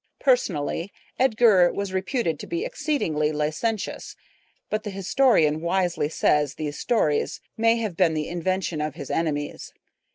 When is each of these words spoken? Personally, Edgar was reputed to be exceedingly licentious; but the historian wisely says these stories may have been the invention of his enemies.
Personally, 0.19 0.91
Edgar 1.19 1.71
was 1.71 1.93
reputed 1.93 2.39
to 2.39 2.47
be 2.47 2.65
exceedingly 2.65 3.31
licentious; 3.31 4.15
but 4.67 4.81
the 4.81 4.89
historian 4.89 5.61
wisely 5.61 6.09
says 6.09 6.55
these 6.55 6.79
stories 6.79 7.39
may 7.55 7.75
have 7.77 7.95
been 7.95 8.15
the 8.15 8.27
invention 8.27 8.81
of 8.81 8.95
his 8.95 9.11
enemies. 9.11 9.71